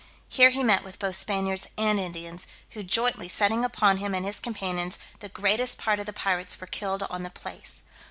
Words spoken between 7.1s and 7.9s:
the place.